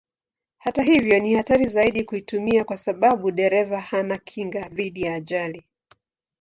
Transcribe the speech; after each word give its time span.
Hata 0.57 0.83
hivyo 0.83 1.19
ni 1.19 1.33
hatari 1.33 1.65
zaidi 1.67 2.03
kuitumia 2.03 2.63
kwa 2.63 2.77
sababu 2.77 3.31
dereva 3.31 3.79
hana 3.79 4.17
kinga 4.17 4.69
dhidi 4.69 5.01
ya 5.01 5.13
ajali. 5.15 5.63